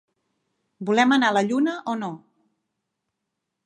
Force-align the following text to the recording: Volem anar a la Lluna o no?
Volem 0.91 1.13
anar 1.19 1.31
a 1.33 1.37
la 1.39 1.45
Lluna 1.51 1.79
o 1.95 1.97
no? 2.03 2.11